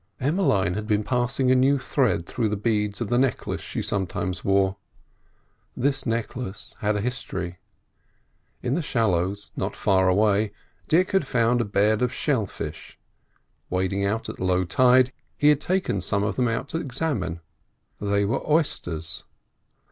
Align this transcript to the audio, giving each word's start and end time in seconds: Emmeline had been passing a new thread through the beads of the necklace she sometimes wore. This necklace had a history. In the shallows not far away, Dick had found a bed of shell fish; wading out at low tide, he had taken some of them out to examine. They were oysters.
Emmeline 0.19 0.73
had 0.73 0.87
been 0.87 1.03
passing 1.03 1.51
a 1.51 1.55
new 1.55 1.77
thread 1.77 2.25
through 2.25 2.49
the 2.49 2.57
beads 2.57 3.01
of 3.01 3.09
the 3.09 3.19
necklace 3.19 3.61
she 3.61 3.83
sometimes 3.83 4.43
wore. 4.43 4.77
This 5.77 6.07
necklace 6.07 6.73
had 6.79 6.95
a 6.95 7.01
history. 7.01 7.59
In 8.63 8.73
the 8.73 8.81
shallows 8.81 9.51
not 9.55 9.75
far 9.75 10.09
away, 10.09 10.53
Dick 10.87 11.11
had 11.11 11.27
found 11.27 11.61
a 11.61 11.65
bed 11.65 12.01
of 12.01 12.11
shell 12.11 12.47
fish; 12.47 12.97
wading 13.69 14.03
out 14.03 14.27
at 14.27 14.39
low 14.39 14.63
tide, 14.65 15.13
he 15.37 15.49
had 15.49 15.61
taken 15.61 16.01
some 16.01 16.23
of 16.23 16.35
them 16.35 16.47
out 16.47 16.67
to 16.69 16.79
examine. 16.79 17.39
They 17.99 18.25
were 18.25 18.41
oysters. 18.49 19.25